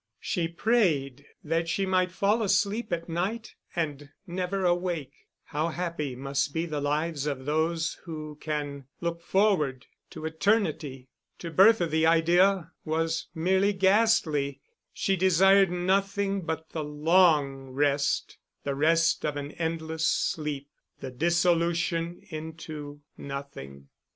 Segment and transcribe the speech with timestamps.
[0.19, 5.13] She prayed that she might fall asleep at night and never awake.
[5.43, 11.07] How happy must be the lives of those who can look forward to eternity!
[11.37, 14.59] To Bertha the idea was merely ghastly;
[14.91, 20.67] she desired nothing but the long rest, the rest of an endless sleep,
[20.99, 23.89] the dissolution into nothing.